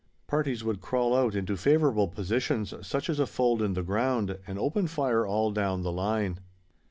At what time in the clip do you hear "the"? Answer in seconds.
3.73-3.83, 5.83-5.91